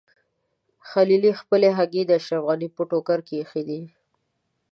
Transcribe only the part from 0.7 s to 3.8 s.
خلیلي خپلې هګۍ د اشرف غني په ټوکرۍ کې ایښي